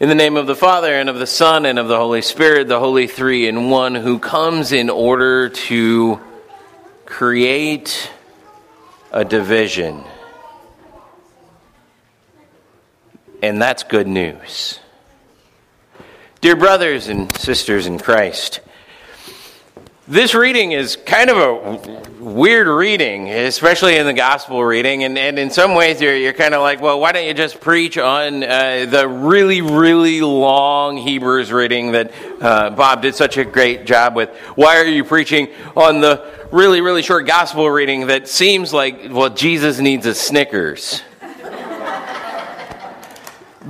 [0.00, 2.68] In the name of the Father, and of the Son, and of the Holy Spirit,
[2.68, 6.20] the Holy Three in One, who comes in order to
[7.04, 8.08] create
[9.10, 10.04] a division.
[13.42, 14.78] And that's good news.
[16.40, 18.60] Dear brothers and sisters in Christ,
[20.08, 25.04] this reading is kind of a weird reading, especially in the gospel reading.
[25.04, 27.60] And, and in some ways, you're, you're kind of like, well, why don't you just
[27.60, 32.10] preach on uh, the really, really long Hebrews reading that
[32.40, 34.30] uh, Bob did such a great job with?
[34.54, 39.28] Why are you preaching on the really, really short gospel reading that seems like, well,
[39.28, 41.02] Jesus needs a Snickers?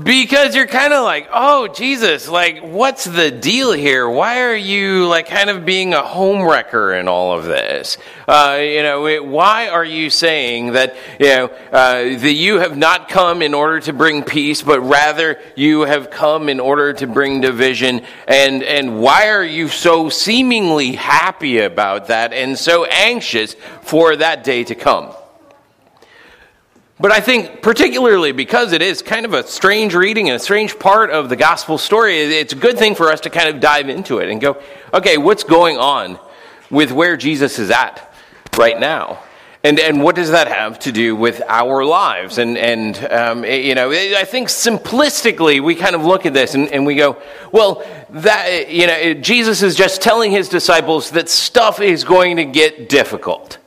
[0.00, 4.08] Because you're kind of like, oh, Jesus, like, what's the deal here?
[4.08, 7.96] Why are you, like, kind of being a home wrecker in all of this?
[8.28, 13.08] Uh, you know, why are you saying that, you know, uh, that you have not
[13.08, 17.40] come in order to bring peace, but rather you have come in order to bring
[17.40, 18.02] division?
[18.28, 24.44] And, and why are you so seemingly happy about that and so anxious for that
[24.44, 25.12] day to come?
[27.00, 30.78] But I think, particularly because it is kind of a strange reading and a strange
[30.78, 33.88] part of the gospel story, it's a good thing for us to kind of dive
[33.88, 34.60] into it and go,
[34.92, 36.18] okay, what's going on
[36.70, 38.12] with where Jesus is at
[38.56, 39.22] right now?
[39.62, 42.38] And, and what does that have to do with our lives?
[42.38, 46.68] And, and um, you know, I think simplistically we kind of look at this and,
[46.72, 47.20] and we go,
[47.52, 52.44] well, that, you know, Jesus is just telling his disciples that stuff is going to
[52.44, 53.58] get difficult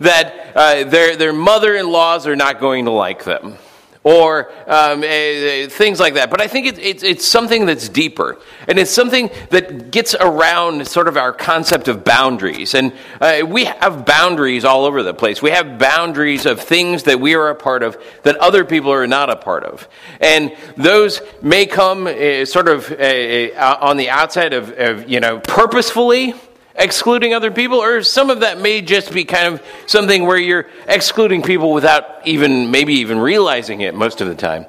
[0.00, 3.56] that uh, their, their mother in laws are not going to like them.
[4.02, 6.30] Or um, uh, things like that.
[6.30, 8.38] But I think it, it, it's something that's deeper.
[8.66, 12.74] And it's something that gets around sort of our concept of boundaries.
[12.74, 15.42] And uh, we have boundaries all over the place.
[15.42, 19.06] We have boundaries of things that we are a part of that other people are
[19.06, 19.86] not a part of.
[20.18, 26.32] And those may come uh, sort of on the outside of, of, you know, purposefully
[26.80, 30.66] excluding other people, or some of that may just be kind of something where you're
[30.88, 34.66] excluding people without even maybe even realizing it most of the time.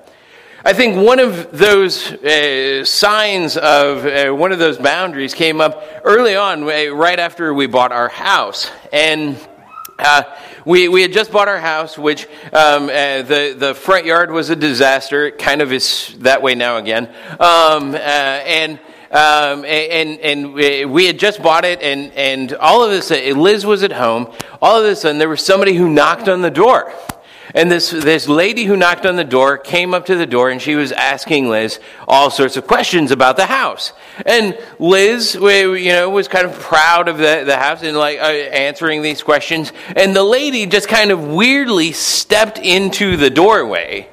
[0.64, 5.84] I think one of those uh, signs of uh, one of those boundaries came up
[6.04, 8.70] early on, uh, right after we bought our house.
[8.94, 9.40] And
[9.98, 10.24] uh,
[10.64, 14.52] we, we had just bought our house, which um, uh, the, the front yard was
[14.52, 15.26] a disaster.
[15.26, 17.08] It kind of is that way now again.
[17.40, 18.80] Um, uh, and
[19.12, 23.84] um, and, and we had just bought it, and, and all of this, Liz was
[23.84, 24.32] at home.
[24.62, 26.94] All of a sudden, there was somebody who knocked on the door.
[27.54, 30.62] And this, this lady who knocked on the door came up to the door and
[30.62, 33.92] she was asking Liz all sorts of questions about the house.
[34.26, 38.22] And Liz, you know, was kind of proud of the, the house and like uh,
[38.22, 39.74] answering these questions.
[39.98, 44.08] And the lady just kind of weirdly stepped into the doorway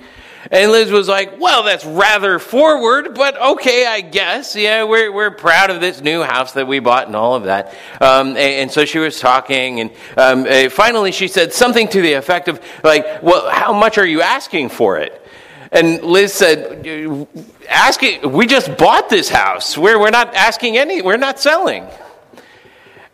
[0.51, 4.57] and Liz was like, well, that's rather forward, but okay, I guess.
[4.57, 7.75] Yeah, we're, we're proud of this new house that we bought and all of that.
[8.01, 12.01] Um, and, and, so she was talking, and um, uh, finally she said something to
[12.01, 15.23] the effect of, like, well, how much are you asking for it?
[15.71, 17.29] And Liz said,
[17.69, 19.77] asking, we just bought this house.
[19.77, 21.87] We're, we're not asking any, we're not selling.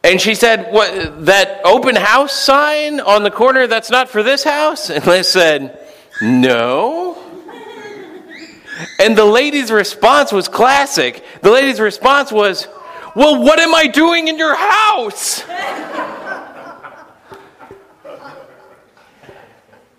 [0.05, 4.45] And she said, what, that open house sign on the corner, that's not for this
[4.45, 4.91] house?
[4.91, 5.81] And Liz said,
[6.23, 7.24] no.
[8.99, 11.25] And the lady's response was classic.
[11.43, 12.67] The lady's response was,
[13.15, 15.45] Well, what am I doing in your house?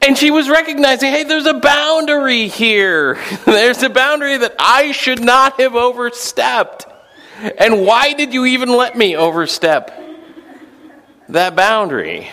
[0.06, 3.18] And she was recognizing, hey, there's a boundary here.
[3.46, 6.86] There's a boundary that I should not have overstepped.
[7.58, 9.92] And why did you even let me overstep
[11.30, 12.30] that boundary?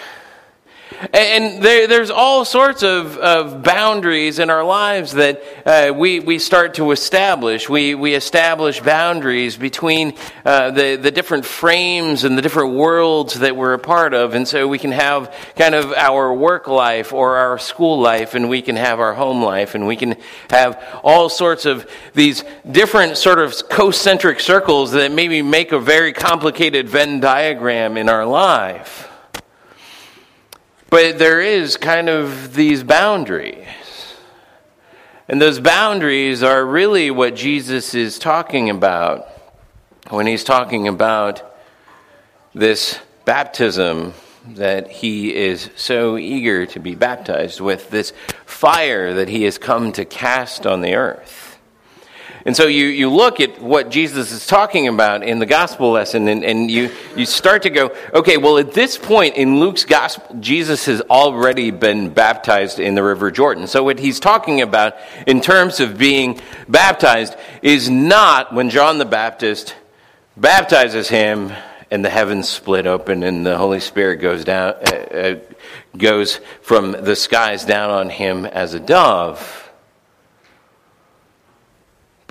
[1.13, 6.39] And there, there's all sorts of, of boundaries in our lives that uh, we, we
[6.39, 7.69] start to establish.
[7.69, 10.15] We, we establish boundaries between
[10.45, 14.35] uh, the, the different frames and the different worlds that we're a part of.
[14.35, 18.49] And so we can have kind of our work life or our school life, and
[18.49, 20.17] we can have our home life, and we can
[20.51, 26.13] have all sorts of these different sort of concentric circles that maybe make a very
[26.13, 29.12] complicated Venn diagram in our life.
[30.93, 33.67] But there is kind of these boundaries.
[35.27, 39.27] And those boundaries are really what Jesus is talking about
[40.11, 41.57] when he's talking about
[42.53, 44.13] this baptism
[44.49, 48.13] that he is so eager to be baptized with, this
[48.45, 51.42] fire that he has come to cast on the earth.
[52.45, 56.27] And so you, you look at what Jesus is talking about in the gospel lesson,
[56.29, 60.37] and, and you, you start to go, okay, well, at this point in Luke's gospel,
[60.41, 63.67] Jesus has already been baptized in the River Jordan.
[63.67, 64.95] So what he's talking about
[65.27, 69.77] in terms of being baptized is not when John the Baptist
[70.37, 71.53] baptizes him
[71.93, 75.35] and the heavens split open and the Holy Spirit goes down, uh, uh,
[75.97, 79.72] goes from the skies down on him as a dove.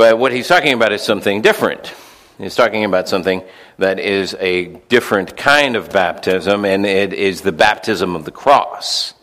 [0.01, 1.93] But what he's talking about is something different.
[2.39, 3.43] He's talking about something
[3.77, 9.13] that is a different kind of baptism, and it is the baptism of the cross.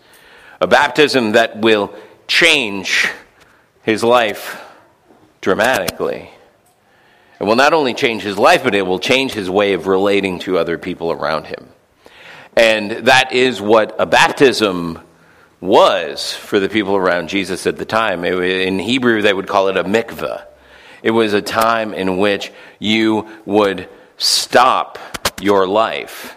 [0.61, 1.93] A baptism that will
[2.29, 3.09] change
[3.83, 4.65] his life
[5.41, 6.31] dramatically.
[7.41, 10.39] It will not only change his life, but it will change his way of relating
[10.43, 11.71] to other people around him.
[12.55, 15.01] And that is what a baptism
[15.61, 18.25] was for the people around Jesus at the time.
[18.25, 20.45] in Hebrew, they would call it a mikveh.
[21.03, 24.99] It was a time in which you would stop
[25.41, 26.37] your life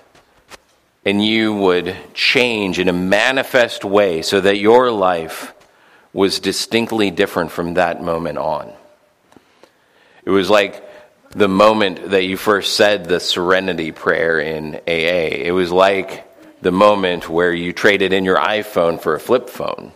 [1.05, 5.53] and you would change in a manifest way so that your life
[6.13, 8.71] was distinctly different from that moment on.
[10.25, 10.87] It was like
[11.31, 15.47] the moment that you first said the serenity prayer in AA.
[15.47, 16.27] It was like
[16.61, 19.93] the moment where you traded in your iPhone for a flip phone.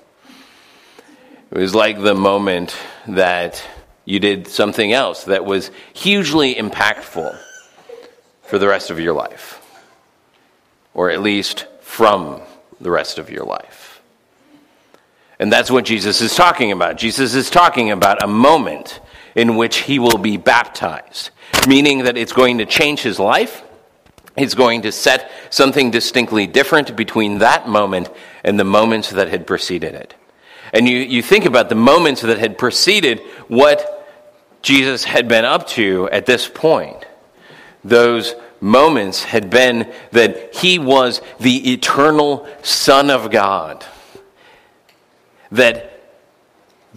[1.51, 2.75] It was like the moment
[3.07, 3.63] that
[4.05, 7.37] you did something else that was hugely impactful
[8.43, 9.61] for the rest of your life,
[10.93, 12.41] or at least from
[12.79, 14.01] the rest of your life.
[15.39, 16.97] And that's what Jesus is talking about.
[16.97, 18.99] Jesus is talking about a moment
[19.35, 21.31] in which he will be baptized,
[21.67, 23.63] meaning that it's going to change his life.
[24.37, 28.09] It's going to set something distinctly different between that moment
[28.43, 30.13] and the moments that had preceded it.
[30.73, 33.94] And you, you think about the moments that had preceded what
[34.65, 37.05] Jesus had been up to at this point.
[37.83, 43.85] Those moments had been that he was the eternal Son of God.
[45.51, 46.01] That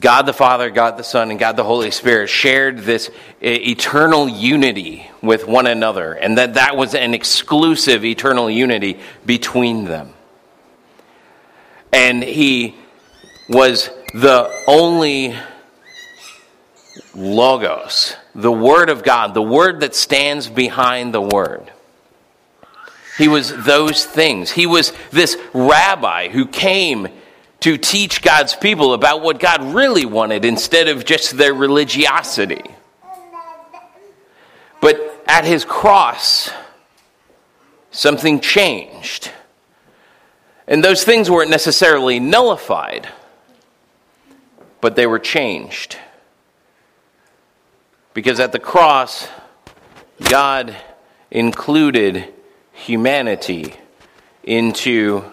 [0.00, 3.10] God the Father, God the Son, and God the Holy Spirit shared this
[3.42, 10.14] eternal unity with one another, and that that was an exclusive eternal unity between them.
[11.92, 12.76] And he
[13.50, 15.36] was the only
[17.18, 21.72] Logos, the Word of God, the Word that stands behind the Word.
[23.18, 24.50] He was those things.
[24.52, 27.08] He was this rabbi who came
[27.60, 32.62] to teach God's people about what God really wanted instead of just their religiosity.
[34.80, 36.50] But at his cross,
[37.90, 39.32] something changed.
[40.68, 43.08] And those things weren't necessarily nullified,
[44.80, 45.96] but they were changed.
[48.14, 49.28] Because at the cross,
[50.28, 50.76] God
[51.30, 52.32] included
[52.72, 53.74] humanity
[54.42, 55.24] into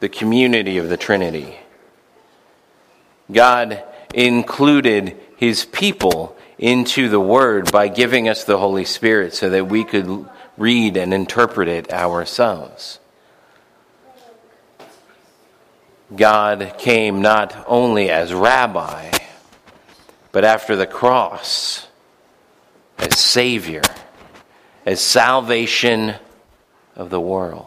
[0.00, 1.58] the community of the Trinity.
[3.30, 3.82] God
[4.14, 9.84] included his people into the Word by giving us the Holy Spirit so that we
[9.84, 12.98] could read and interpret it ourselves.
[16.14, 19.10] God came not only as rabbi,
[20.32, 21.87] but after the cross
[22.98, 23.82] as Savior,
[24.84, 26.14] as salvation
[26.96, 27.66] of the world.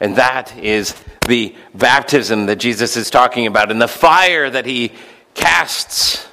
[0.00, 0.94] And that is
[1.26, 4.92] the baptism that Jesus is talking about and the fire that he
[5.34, 6.26] casts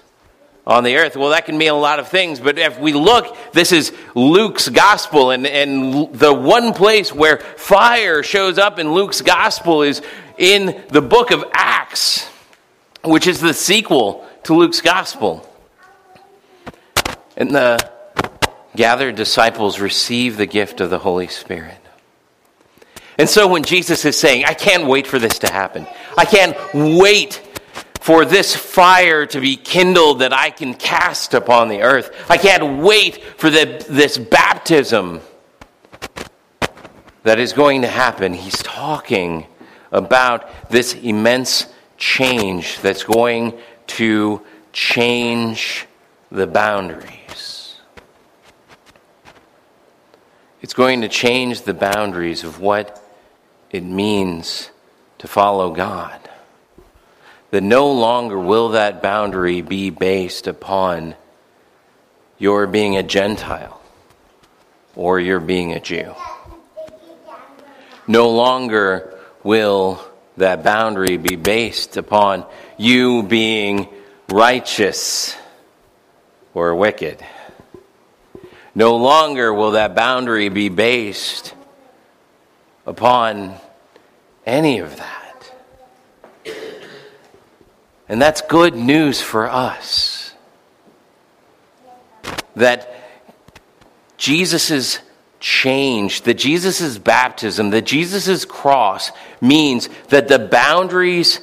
[0.68, 1.16] on the earth.
[1.16, 4.68] Well, that can mean a lot of things, but if we look, this is Luke's
[4.70, 10.02] gospel, and, and the one place where fire shows up in Luke's gospel is
[10.38, 12.28] in the book of Acts,
[13.04, 15.48] which is the sequel to Luke's gospel.
[17.38, 17.78] And the
[18.76, 21.78] gathered disciples receive the gift of the Holy Spirit.
[23.18, 25.88] And so when Jesus is saying, I can't wait for this to happen,
[26.18, 27.42] I can't wait
[28.02, 32.84] for this fire to be kindled that I can cast upon the earth, I can't
[32.84, 35.22] wait for the, this baptism
[37.24, 38.34] that is going to happen.
[38.34, 39.48] He's talking
[39.92, 41.66] about this immense
[41.98, 45.88] change that's going to change
[46.36, 47.80] the boundaries.
[50.62, 53.02] It's going to change the boundaries of what
[53.72, 54.70] it means
[55.20, 56.20] to follow God.
[57.52, 61.16] That no longer will that boundary be based upon
[62.38, 63.80] your being a Gentile
[64.94, 66.16] or your being a Jew.
[68.08, 72.46] No longer will that boundary be based upon
[72.78, 73.88] you being
[74.28, 75.38] righteous
[76.56, 77.24] or wicked.
[78.74, 81.54] No longer will that boundary be based
[82.88, 83.56] upon
[84.46, 85.54] any of that.
[88.08, 90.34] And that's good news for us.
[92.56, 92.94] That
[94.18, 95.00] Jesus'
[95.40, 101.42] change, that Jesus' baptism, that Jesus' cross means that the boundaries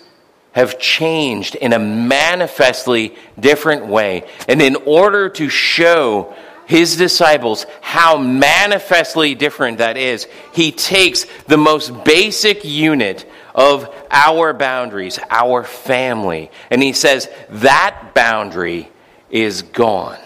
[0.53, 4.25] have changed in a manifestly different way.
[4.49, 6.35] And in order to show
[6.67, 14.53] his disciples how manifestly different that is, he takes the most basic unit of our
[14.55, 18.89] boundaries, our family, and he says that boundary
[19.31, 20.19] is gone.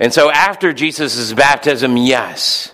[0.00, 2.72] And so after Jesus' baptism, yes,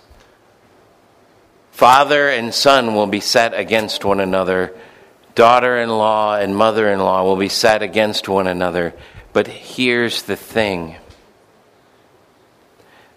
[1.72, 4.74] father and son will be set against one another.
[5.34, 8.94] Daughter in law and mother in law will be set against one another.
[9.32, 10.96] But here's the thing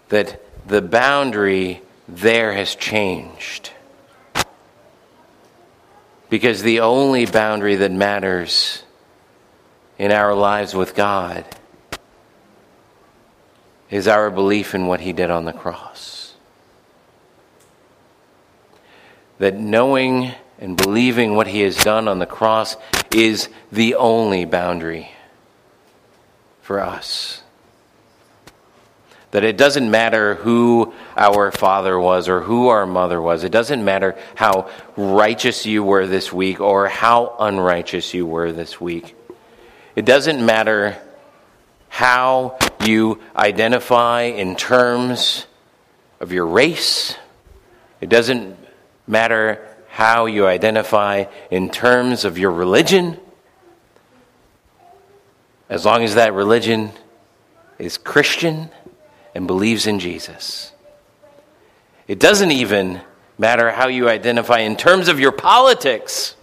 [0.08, 3.72] that the boundary there has changed.
[6.30, 8.82] Because the only boundary that matters
[9.98, 11.44] in our lives with God
[13.90, 16.34] is our belief in what He did on the cross.
[19.38, 22.76] That knowing and believing what He has done on the cross
[23.12, 25.10] is the only boundary
[26.62, 27.42] for us.
[29.30, 33.44] That it doesn't matter who our father was or who our mother was.
[33.44, 38.80] It doesn't matter how righteous you were this week or how unrighteous you were this
[38.80, 39.14] week.
[39.94, 40.96] It doesn't matter
[41.88, 45.46] how you identify in terms
[46.20, 47.16] of your race.
[48.00, 48.56] It doesn't
[49.06, 49.67] matter
[49.98, 53.18] how you identify in terms of your religion.
[55.68, 56.92] As long as that religion
[57.80, 58.70] is Christian
[59.34, 60.70] and believes in Jesus.
[62.06, 63.00] It doesn't even
[63.38, 66.36] matter how you identify in terms of your politics.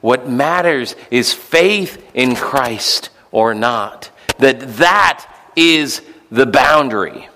[0.00, 4.10] What matters is faith in Christ or not.
[4.38, 6.00] That that is
[6.30, 7.28] the boundary.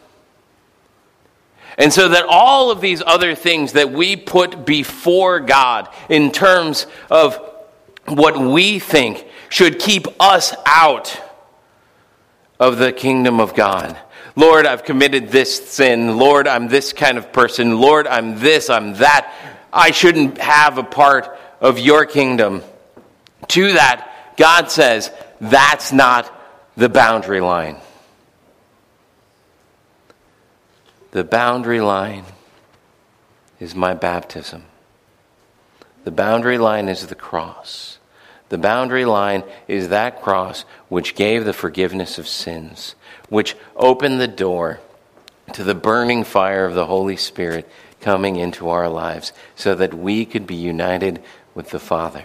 [1.81, 6.87] And so that all of these other things that we put before God in terms
[7.11, 7.37] of
[8.05, 11.19] what we think should keep us out
[12.59, 13.99] of the kingdom of God.
[14.37, 16.19] Lord, I've committed this sin.
[16.19, 17.81] Lord, I'm this kind of person.
[17.81, 19.33] Lord, I'm this, I'm that.
[19.73, 22.63] I shouldn't have a part of your kingdom.
[23.49, 25.11] To that, God says,
[25.41, 26.31] that's not
[26.77, 27.79] the boundary line.
[31.13, 32.25] The boundary line
[33.59, 34.65] is my baptism.
[36.05, 37.99] The boundary line is the cross.
[38.49, 42.95] The boundary line is that cross which gave the forgiveness of sins,
[43.29, 44.81] which opened the door
[45.53, 47.69] to the burning fire of the Holy Spirit
[48.01, 51.23] coming into our lives so that we could be united
[51.55, 52.25] with the Father.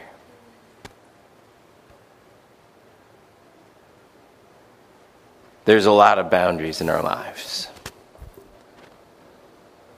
[5.65, 7.69] There's a lot of boundaries in our lives.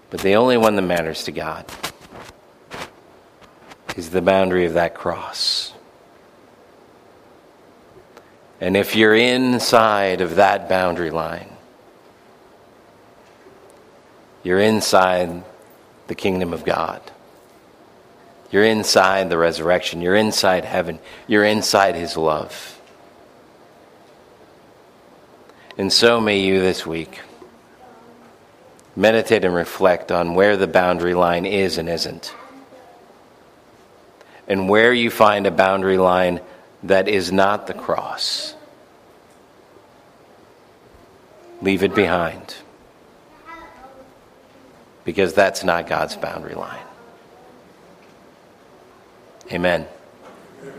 [0.09, 1.65] But the only one that matters to God
[3.95, 5.73] is the boundary of that cross.
[8.61, 11.49] And if you're inside of that boundary line,
[14.43, 15.43] you're inside
[16.07, 17.01] the kingdom of God.
[18.49, 20.01] You're inside the resurrection.
[20.01, 20.99] You're inside heaven.
[21.27, 22.79] You're inside His love.
[25.77, 27.19] And so may you this week
[28.97, 32.33] meditate and reflect on where the boundary line is and isn't.
[34.47, 36.41] And where you find a boundary line
[36.83, 38.55] that is not the cross.
[41.61, 42.55] Leave it behind.
[45.05, 46.83] Because that's not God's boundary line.
[49.51, 49.85] Amen.